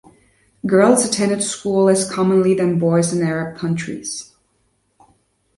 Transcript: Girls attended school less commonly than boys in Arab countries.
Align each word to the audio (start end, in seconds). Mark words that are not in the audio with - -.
Girls 0.65 1.05
attended 1.05 1.43
school 1.43 1.83
less 1.83 2.09
commonly 2.11 2.55
than 2.55 2.79
boys 2.79 3.13
in 3.13 3.21
Arab 3.21 3.55
countries. 3.59 4.33